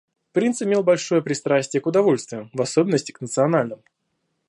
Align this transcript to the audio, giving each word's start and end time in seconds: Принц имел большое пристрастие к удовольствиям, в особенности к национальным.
Принц 0.31 0.63
имел 0.63 0.81
большое 0.83 1.21
пристрастие 1.21 1.79
к 1.79 1.85
удовольствиям, 1.85 2.49
в 2.55 2.61
особенности 2.63 3.11
к 3.11 3.21
национальным. 3.21 3.83